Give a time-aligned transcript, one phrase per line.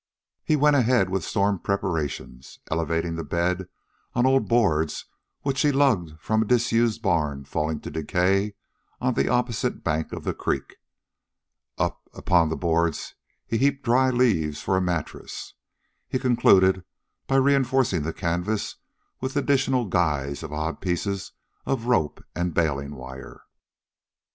[0.43, 3.67] He went ahead with storm preparations, elevating the bed
[4.15, 5.05] on old boards
[5.43, 8.55] which he lugged from a disused barn falling to decay
[8.99, 10.77] on the opposite bank of the creek.
[11.77, 13.13] Upon the boards
[13.45, 15.53] he heaped dry leaves for a mattress.
[16.09, 16.83] He concluded
[17.27, 18.77] by reinforcing the canvas
[19.19, 21.31] with additional guys of odd pieces
[21.67, 23.43] of rope and bailing wire.